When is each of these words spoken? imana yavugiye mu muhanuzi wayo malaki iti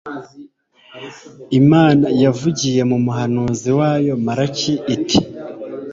imana 1.59 2.07
yavugiye 2.23 2.81
mu 2.89 2.97
muhanuzi 3.05 3.69
wayo 3.79 4.13
malaki 4.25 4.73
iti 4.95 5.19